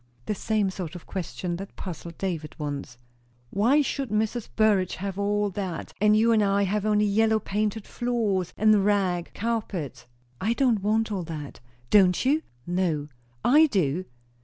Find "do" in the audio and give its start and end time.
13.67-14.05